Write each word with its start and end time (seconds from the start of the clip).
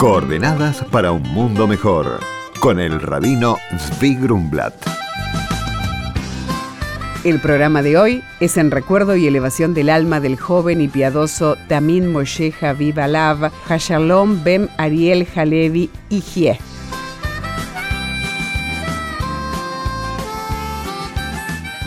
Coordenadas 0.00 0.82
para 0.90 1.12
un 1.12 1.22
mundo 1.24 1.66
mejor. 1.66 2.20
Con 2.58 2.80
el 2.80 3.02
rabino 3.02 3.58
Zvi 3.76 4.14
Grumblat. 4.14 4.72
El 7.22 7.38
programa 7.38 7.82
de 7.82 7.98
hoy 7.98 8.24
es 8.40 8.56
en 8.56 8.70
recuerdo 8.70 9.14
y 9.14 9.26
elevación 9.26 9.74
del 9.74 9.90
alma 9.90 10.20
del 10.20 10.38
joven 10.38 10.80
y 10.80 10.88
piadoso 10.88 11.58
Tamin 11.68 12.10
Moshe 12.10 12.54
Haviv 12.62 12.98
Alav 12.98 13.52
Hashalom 13.68 14.42
Ben 14.42 14.70
Ariel 14.78 15.28
Halevi 15.36 15.90
Ijie. 16.08 16.58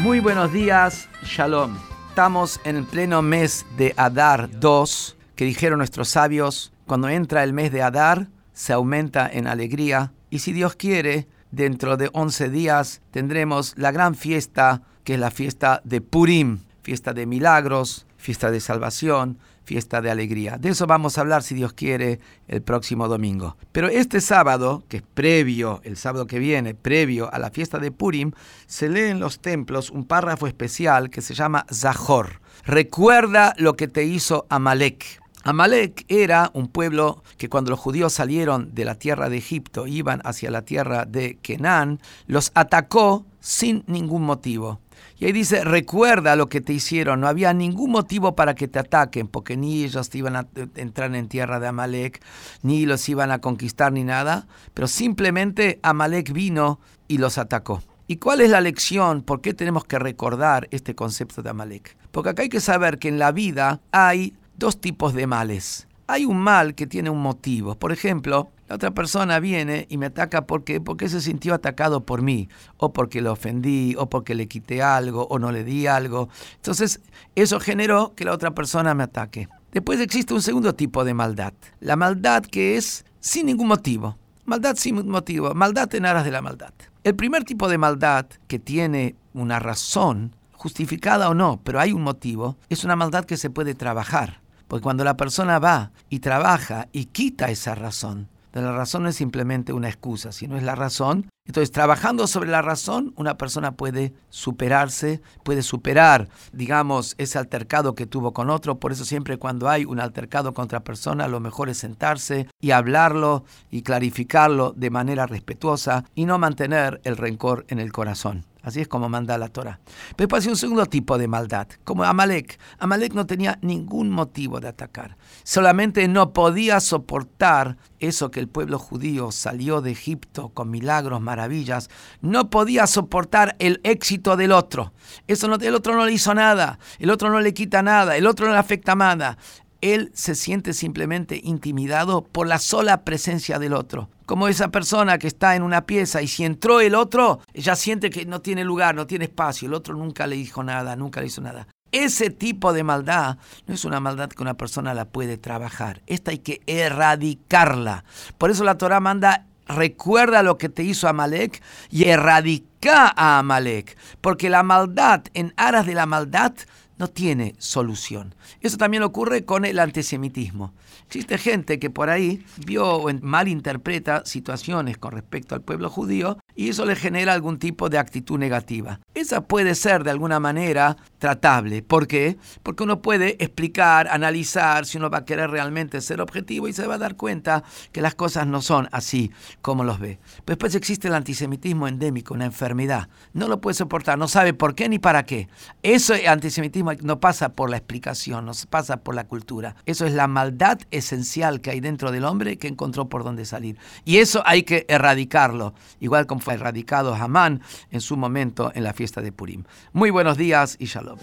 Muy 0.02 0.20
buenos 0.20 0.54
días, 0.54 1.09
Shalom. 1.23 1.75
Estamos 2.09 2.59
en 2.64 2.75
el 2.75 2.84
pleno 2.84 3.23
mes 3.23 3.66
de 3.75 3.95
Adar 3.98 4.52
2, 4.59 5.16
que 5.36 5.46
dijeron 5.46 5.80
nuestros 5.80 6.10
sabios, 6.10 6.74
cuando 6.86 7.10
entra 7.10 7.44
el 7.44 7.54
mes 7.54 7.72
de 7.72 7.82
Adar, 7.82 8.28
se 8.54 8.74
aumenta 8.74 9.30
en 9.32 9.48
alegría, 9.48 10.14
y 10.30 10.40
si 10.40 10.54
Dios 10.54 10.76
quiere, 10.76 11.28
dentro 11.52 11.98
de 11.98 12.10
11 12.14 12.50
días 12.50 13.02
tendremos 13.12 13.74
la 13.77 13.91
gran 13.91 14.16
fiesta, 14.16 14.82
que 15.04 15.14
es 15.14 15.20
la 15.20 15.32
fiesta 15.32 15.82
de 15.84 16.02
Purim, 16.02 16.60
fiesta 16.82 17.14
de 17.14 17.26
milagros, 17.26 18.05
fiesta 18.18 18.52
de 18.52 18.60
salvación, 18.60 19.38
fiesta 19.64 20.02
de 20.02 20.12
alegría. 20.12 20.58
De 20.58 20.70
eso 20.70 20.88
vamos 20.88 21.18
a 21.18 21.22
hablar, 21.22 21.44
si 21.44 21.55
Dios 21.55 21.74
quiere, 21.74 22.20
el 22.48 22.62
próximo 22.62 23.08
domingo. 23.08 23.58
Pero 23.72 23.88
este 23.88 24.22
sábado, 24.22 24.84
que 24.90 24.98
es 24.98 25.04
previo, 25.04 25.82
el 25.84 25.98
sábado 25.98 26.27
que 26.27 26.40
viene, 26.40 26.74
previo 26.76 27.34
a 27.34 27.40
la 27.40 27.52
fiesta 27.52 27.80
de 27.80 27.91
Purim, 27.91 28.32
se 28.66 28.90
lee 28.90 29.10
en 29.10 29.20
los 29.20 29.40
templos 29.40 29.90
un 29.90 30.05
párrafo 30.05 30.48
especial 30.48 31.10
que 31.10 31.22
se 31.22 31.34
llama 31.34 31.66
Zahor. 31.72 32.41
Recuerda 32.66 33.54
lo 33.58 33.76
que 33.76 33.88
te 33.88 34.04
hizo 34.04 34.46
Amalek. 34.50 35.23
Amalek 35.46 36.06
era 36.08 36.52
un 36.54 36.70
pueblo 36.70 37.22
que 37.38 37.50
cuando 37.50 37.72
los 37.72 37.80
judíos 37.80 38.14
salieron 38.14 38.74
de 38.74 38.86
la 38.86 38.96
tierra 38.96 39.28
de 39.28 39.38
Egipto, 39.38 39.88
iban 39.88 40.22
hacia 40.24 40.50
la 40.50 40.62
tierra 40.62 41.04
de 41.04 41.38
Kenán, 41.42 42.00
los 42.27 42.52
atacó 42.55 43.26
sin 43.41 43.84
ningún 43.88 44.24
motivo. 44.24 44.80
Y 45.20 45.26
ahí 45.26 45.34
dice, 45.34 45.66
recuerda 45.66 46.38
lo 46.38 46.48
que 46.48 46.62
te 46.62 46.72
hicieron, 46.72 47.20
no 47.20 47.27
había 47.27 47.54
ningún 47.54 47.91
motivo 47.91 48.35
para 48.35 48.55
que 48.55 48.70
te 48.70 48.80
ataquen, 48.80 49.27
porque 49.27 49.58
ni 49.58 49.84
ellos 49.84 50.13
iban 50.16 50.38
a 50.38 50.48
entrar 50.76 51.13
en 51.13 51.27
tierra 51.27 51.60
de 51.60 51.68
Amalek, 51.68 52.22
ni 52.62 52.85
los 52.85 53.07
iban 53.10 53.32
a 53.32 53.40
conquistar 53.40 53.91
ni 53.91 54.05
nada, 54.05 54.48
pero 54.74 54.88
simplemente 54.88 55.80
Amalek 55.84 56.32
vino 56.32 56.80
y 57.10 57.18
los 57.18 57.38
atacó. 57.38 57.84
¿Y 58.07 58.18
cuál 58.18 58.41
es 58.41 58.50
la 58.50 58.62
lección? 58.62 59.22
¿Por 59.22 59.41
qué 59.41 59.54
tenemos 59.54 59.84
que 59.85 60.00
recordar 60.00 60.68
este 60.72 60.96
concepto 60.96 61.41
de 61.41 61.50
Amalek? 61.50 61.98
Porque 62.12 62.30
acá 62.30 62.44
hay 62.44 62.50
que 62.50 62.60
saber 62.60 62.98
que 62.98 63.10
en 63.10 63.20
la 63.20 63.32
vida 63.32 63.82
hay 63.91 64.34
dos 64.56 64.79
tipos 64.79 65.13
de 65.13 65.28
males. 65.28 65.88
Hay 66.07 66.25
un 66.25 66.38
mal 66.38 66.75
que 66.75 66.88
tiene 66.88 67.09
un 67.09 67.22
motivo. 67.22 67.75
Por 67.75 67.91
ejemplo, 67.91 68.51
la 68.68 68.75
otra 68.75 68.91
persona 68.91 69.40
viene 69.40 69.88
y 69.90 69.97
me 69.97 70.07
ataca 70.07 70.45
porque, 70.45 70.81
porque 70.81 71.07
se 71.07 71.22
sintió 71.22 71.53
atacado 71.53 72.06
por 72.06 72.22
mí, 72.22 72.50
o 72.78 72.91
porque 72.91 73.22
lo 73.22 73.31
ofendí, 73.31 73.95
o 73.97 74.09
porque 74.09 74.35
le 74.35 74.47
quité 74.47 74.81
algo, 74.81 75.28
o 75.29 75.40
no 75.40 75.51
le 75.51 75.63
di 75.63 75.88
algo. 75.88 76.29
Entonces, 76.56 77.01
eso 77.35 77.59
generó 77.59 78.13
que 78.16 78.25
la 78.25 78.34
otra 78.34 78.51
persona 78.51 78.94
me 78.94 79.03
ataque. 79.03 79.47
Después 79.72 80.00
existe 80.00 80.34
un 80.34 80.41
segundo 80.41 80.75
tipo 80.75 81.03
de 81.03 81.13
maldad. 81.13 81.53
La 81.79 81.95
maldad 81.95 82.44
que 82.44 82.78
es 82.78 83.06
sin 83.19 83.47
ningún 83.47 83.67
motivo. 83.67 84.17
Maldad 84.45 84.75
sin 84.75 85.07
motivo. 85.09 85.53
Maldad 85.53 85.94
en 85.95 86.06
aras 86.06 86.25
de 86.25 86.31
la 86.31 86.41
maldad. 86.41 86.73
El 87.03 87.16
primer 87.16 87.44
tipo 87.44 87.67
de 87.67 87.78
maldad 87.78 88.28
que 88.47 88.59
tiene 88.59 89.16
una 89.34 89.59
razón, 89.59 90.35
justificada 90.51 91.29
o 91.29 91.34
no, 91.34 91.59
pero 91.63 91.79
hay 91.79 91.91
un 91.91 92.03
motivo, 92.03 92.57
es 92.69 92.84
una 92.84 92.95
maldad 92.95 93.25
que 93.25 93.35
se 93.38 93.50
puede 93.50 93.73
trabajar. 93.73 94.43
Porque 94.74 94.85
cuando 94.85 95.03
la 95.03 95.18
persona 95.18 95.59
va 95.59 95.91
y 96.09 96.18
trabaja 96.18 96.88
y 96.91 97.06
quita 97.06 97.52
esa 97.52 97.75
razón, 97.75 98.28
la 98.53 98.72
razón 98.72 99.03
no 99.03 99.09
es 99.09 99.16
simplemente 99.16 99.72
una 99.72 99.88
excusa, 99.88 100.31
sino 100.31 100.57
es 100.57 100.63
la 100.63 100.74
razón. 100.74 101.29
Entonces, 101.46 101.72
trabajando 101.72 102.25
sobre 102.25 102.50
la 102.50 102.63
razón, 102.63 103.13
una 103.16 103.38
persona 103.38 103.74
puede 103.74 104.16
superarse, 104.31 105.22
puede 105.44 105.62
superar, 105.62 106.28
digamos, 106.53 107.13
ese 107.19 107.38
altercado 107.38 107.94
que 107.94 108.07
tuvo 108.07 108.34
con 108.34 108.50
otro. 108.50 108.79
Por 108.79 108.91
eso 108.91 109.06
siempre 109.06 109.38
cuando 109.38 109.69
hay 109.69 109.85
un 109.85 110.00
altercado 110.00 110.56
contra 110.56 110.84
persona, 110.84 111.28
lo 111.28 111.40
mejor 111.40 111.69
es 111.69 111.78
sentarse 111.78 112.47
y 112.59 112.72
hablarlo 112.72 113.44
y 113.69 113.84
clarificarlo 113.84 114.73
de 114.75 114.90
manera 114.90 115.28
respetuosa 115.28 116.05
y 116.16 116.25
no 116.25 116.40
mantener 116.40 117.00
el 117.03 117.16
rencor 117.16 117.63
en 117.67 117.78
el 117.78 117.91
corazón. 117.91 118.44
Así 118.63 118.79
es 118.79 118.88
como 118.88 119.09
manda 119.09 119.38
la 119.38 119.50
Torah. 119.50 119.79
Pero 120.16 120.28
después 120.28 120.46
hay 120.46 120.51
un 120.51 120.57
segundo 120.57 120.85
tipo 120.85 121.18
de 121.18 121.28
maldad, 121.28 121.68
como 121.84 122.06
Amalek. 122.06 122.57
Amalek 122.79 123.13
no 123.13 123.25
tenía 123.25 123.59
ningún 123.62 124.09
motivo 124.09 124.62
de 124.62 124.69
atacar. 124.69 125.18
Solamente 125.44 126.07
no 126.07 126.31
podía 126.31 126.79
soportar 126.79 127.78
eso 128.00 128.31
que 128.31 128.40
el 128.40 128.47
pueblo 128.47 128.79
judío 128.79 129.31
salió 129.31 129.81
de 129.81 129.91
Egipto 129.91 130.50
con 130.50 130.72
milagros, 130.72 131.19
maravillas. 131.19 131.90
No 132.22 132.50
podía 132.50 132.88
soportar 132.88 133.57
el 133.59 133.81
éxito 133.84 134.38
del 134.38 134.53
otro. 134.53 134.94
Eso 135.28 135.53
el 135.53 135.75
otro 135.75 135.96
no 135.96 136.06
le 136.06 136.13
hizo 136.13 136.34
nada. 136.34 136.79
El 137.00 137.09
otro 137.09 137.29
no 137.29 137.41
le 137.41 137.53
quita 137.53 137.84
nada. 137.84 138.16
El 138.16 138.28
otro 138.28 138.47
no 138.47 138.53
le 138.53 138.59
afecta 138.59 138.96
nada 138.96 139.38
él 139.83 140.11
se 140.13 140.33
siente 140.33 140.71
simplemente 140.71 141.41
intimidado 141.44 142.23
por 142.23 142.47
la 142.47 142.57
sola 142.57 143.03
presencia 143.03 143.59
del 143.59 143.73
otro. 143.73 144.09
Como 144.25 144.47
esa 144.47 144.69
persona 144.69 145.17
que 145.17 145.27
está 145.27 145.57
en 145.57 145.61
una 145.61 145.85
pieza 145.85 146.21
y 146.21 146.27
si 146.29 146.45
entró 146.45 146.79
el 146.79 146.95
otro, 146.95 147.41
ella 147.53 147.75
siente 147.75 148.09
que 148.09 148.25
no 148.25 148.39
tiene 148.39 148.63
lugar, 148.63 148.95
no 148.95 149.07
tiene 149.07 149.25
espacio. 149.25 149.67
El 149.67 149.73
otro 149.73 149.93
nunca 149.93 150.25
le 150.25 150.38
dijo 150.38 150.63
nada, 150.63 150.95
nunca 150.95 151.19
le 151.19 151.27
hizo 151.27 151.41
nada. 151.41 151.67
Ese 151.91 152.29
tipo 152.29 152.72
de 152.72 152.83
maldad 152.83 153.38
no 153.67 153.73
es 153.73 153.83
una 153.83 153.99
maldad 153.99 154.29
que 154.29 154.41
una 154.41 154.55
persona 154.55 154.93
la 154.93 155.03
puede 155.03 155.38
trabajar. 155.38 156.01
Esta 156.07 156.31
hay 156.31 156.39
que 156.39 156.61
erradicarla. 156.66 158.05
Por 158.38 158.51
eso 158.51 158.63
la 158.63 158.77
Torah 158.77 159.01
manda 159.01 159.47
recuerda 159.67 160.43
lo 160.43 160.57
que 160.57 160.69
te 160.69 160.83
hizo 160.83 161.09
Amalek 161.09 161.61
y 161.89 162.05
erradica 162.05 163.13
a 163.16 163.39
Amalek. 163.39 163.97
Porque 164.22 164.49
la 164.49 164.63
maldad, 164.63 165.23
en 165.33 165.53
aras 165.57 165.85
de 165.85 165.93
la 165.93 166.05
maldad, 166.05 166.53
no 166.97 167.09
tiene 167.09 167.55
solución. 167.57 168.35
Eso 168.61 168.77
también 168.77 169.03
ocurre 169.03 169.45
con 169.45 169.65
el 169.65 169.79
antisemitismo. 169.79 170.73
Existe 171.07 171.37
gente 171.37 171.79
que 171.79 171.89
por 171.89 172.09
ahí 172.09 172.45
vio 172.65 172.87
o 172.87 173.13
malinterpreta 173.21 174.25
situaciones 174.25 174.97
con 174.97 175.11
respecto 175.11 175.55
al 175.55 175.61
pueblo 175.61 175.89
judío 175.89 176.39
y 176.55 176.69
eso 176.69 176.85
le 176.85 176.95
genera 176.95 177.33
algún 177.33 177.59
tipo 177.59 177.89
de 177.89 177.97
actitud 177.97 178.37
negativa. 178.39 178.99
Esa 179.23 179.39
puede 179.39 179.73
ser 179.73 180.03
de 180.03 180.11
alguna 180.11 180.41
manera 180.41 180.97
tratable. 181.17 181.81
¿Por 181.81 182.07
qué? 182.07 182.35
Porque 182.61 182.84
uno 182.84 183.01
puede 183.01 183.41
explicar, 183.41 184.09
analizar 184.09 184.85
si 184.85 184.97
uno 184.97 185.09
va 185.09 185.19
a 185.19 185.25
querer 185.25 185.50
realmente 185.50 186.01
ser 186.01 186.19
objetivo 186.19 186.67
y 186.67 186.73
se 186.73 186.85
va 186.85 186.95
a 186.95 186.97
dar 186.97 187.16
cuenta 187.16 187.63
que 187.94 188.01
las 188.01 188.16
cosas 188.16 188.45
no 188.47 188.61
son 188.61 188.89
así 188.91 189.31
como 189.61 189.85
los 189.85 189.97
ve. 189.97 190.19
Pero 190.44 190.57
después 190.57 190.75
existe 190.75 191.07
el 191.07 191.16
antisemitismo 191.16 191.88
endémico, 191.88 192.34
una 192.34 192.44
enfermedad. 192.44 193.07
No 193.31 193.47
lo 193.47 193.61
puede 193.61 193.75
soportar, 193.75 194.17
no 194.17 194.28
sabe 194.28 194.53
por 194.53 194.75
qué 194.75 194.89
ni 194.89 195.00
para 195.00 195.23
qué. 195.23 195.47
Eso 195.84 196.16
antisemitismo 196.28 196.91
no 197.01 197.22
pasa 197.22 197.53
por 197.53 197.69
la 197.69 197.78
explicación, 197.78 198.45
no 198.45 198.51
pasa 198.69 198.97
por 198.97 199.16
la 199.16 199.25
cultura. 199.25 199.78
Eso 199.85 200.05
es 200.05 200.11
la 200.11 200.28
maldad 200.28 200.79
esencial 200.91 201.61
que 201.61 201.69
hay 201.72 201.79
dentro 201.79 202.11
del 202.11 202.25
hombre 202.25 202.57
que 202.57 202.67
encontró 202.67 203.07
por 203.07 203.23
dónde 203.23 203.45
salir. 203.45 203.78
Y 204.03 204.17
eso 204.17 204.44
hay 204.45 204.63
que 204.63 204.85
erradicarlo, 204.90 205.75
igual 206.01 206.28
como 206.28 206.41
fue 206.41 206.55
erradicado 206.55 207.16
Hamán 207.16 207.61
en 207.90 208.01
su 208.01 208.17
momento 208.17 208.69
en 208.75 208.84
la 208.84 208.91
fiesta 208.91 209.12
de 209.22 209.31
Purim. 209.31 209.63
Muy 209.91 210.09
buenos 210.09 210.38
días 210.38 210.75
y 210.79 210.85
shalom. 210.85 211.19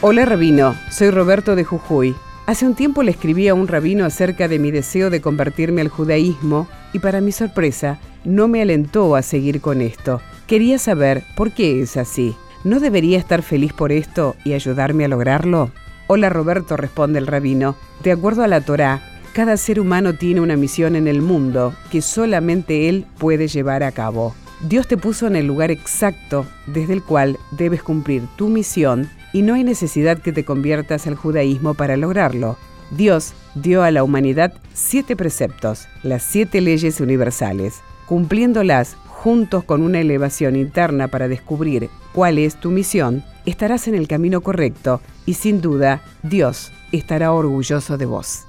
Hola 0.00 0.24
rabino, 0.24 0.76
soy 0.90 1.10
Roberto 1.10 1.56
de 1.56 1.64
Jujuy. 1.64 2.14
Hace 2.46 2.66
un 2.66 2.74
tiempo 2.74 3.02
le 3.02 3.10
escribí 3.10 3.48
a 3.48 3.54
un 3.54 3.68
rabino 3.68 4.04
acerca 4.04 4.48
de 4.48 4.58
mi 4.58 4.70
deseo 4.70 5.10
de 5.10 5.20
convertirme 5.20 5.80
al 5.80 5.88
judaísmo 5.88 6.68
y 6.92 6.98
para 7.00 7.20
mi 7.20 7.32
sorpresa 7.32 7.98
no 8.24 8.48
me 8.48 8.62
alentó 8.62 9.16
a 9.16 9.22
seguir 9.22 9.60
con 9.60 9.80
esto. 9.80 10.20
Quería 10.46 10.78
saber 10.78 11.24
por 11.36 11.52
qué 11.52 11.82
es 11.82 11.96
así. 11.96 12.36
¿No 12.64 12.80
debería 12.80 13.18
estar 13.18 13.42
feliz 13.42 13.72
por 13.72 13.92
esto 13.92 14.34
y 14.44 14.52
ayudarme 14.52 15.04
a 15.04 15.08
lograrlo? 15.08 15.72
Hola 16.06 16.30
Roberto, 16.30 16.76
responde 16.76 17.18
el 17.18 17.26
rabino. 17.26 17.76
De 18.02 18.12
acuerdo 18.12 18.42
a 18.42 18.48
la 18.48 18.60
Torá, 18.60 19.02
cada 19.34 19.56
ser 19.56 19.78
humano 19.78 20.14
tiene 20.14 20.40
una 20.40 20.56
misión 20.56 20.96
en 20.96 21.06
el 21.06 21.22
mundo 21.22 21.74
que 21.90 22.02
solamente 22.02 22.88
él 22.88 23.04
puede 23.18 23.46
llevar 23.46 23.82
a 23.82 23.92
cabo. 23.92 24.34
Dios 24.60 24.88
te 24.88 24.96
puso 24.96 25.26
en 25.28 25.36
el 25.36 25.46
lugar 25.46 25.70
exacto 25.70 26.44
desde 26.66 26.92
el 26.92 27.02
cual 27.02 27.38
debes 27.52 27.82
cumplir 27.82 28.22
tu 28.36 28.48
misión 28.48 29.08
y 29.32 29.42
no 29.42 29.54
hay 29.54 29.62
necesidad 29.62 30.18
que 30.18 30.32
te 30.32 30.44
conviertas 30.44 31.06
al 31.06 31.14
judaísmo 31.14 31.74
para 31.74 31.96
lograrlo. 31.96 32.56
Dios 32.90 33.34
dio 33.54 33.82
a 33.82 33.90
la 33.90 34.02
humanidad 34.02 34.52
siete 34.74 35.14
preceptos, 35.14 35.86
las 36.02 36.22
siete 36.22 36.60
leyes 36.60 37.00
universales. 37.00 37.82
Cumpliéndolas 38.06 38.96
juntos 39.06 39.62
con 39.62 39.82
una 39.82 40.00
elevación 40.00 40.56
interna 40.56 41.08
para 41.08 41.28
descubrir 41.28 41.90
cuál 42.12 42.38
es 42.38 42.58
tu 42.58 42.70
misión, 42.70 43.22
estarás 43.46 43.86
en 43.86 43.94
el 43.94 44.08
camino 44.08 44.40
correcto 44.40 45.00
y 45.26 45.34
sin 45.34 45.60
duda 45.60 46.02
Dios 46.22 46.72
estará 46.90 47.32
orgulloso 47.32 47.96
de 47.96 48.06
vos. 48.06 48.44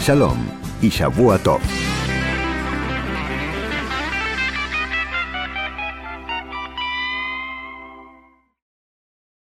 Shalom 0.00 0.44
y 0.82 0.88
Shavua 0.88 1.38
Tov. 1.38 1.60